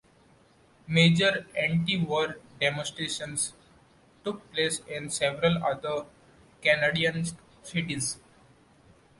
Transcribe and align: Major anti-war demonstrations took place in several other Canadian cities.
Major 0.87 1.45
anti-war 1.55 2.39
demonstrations 2.59 3.53
took 4.23 4.51
place 4.51 4.79
in 4.87 5.11
several 5.11 5.63
other 5.63 6.07
Canadian 6.63 7.23
cities. 7.61 8.17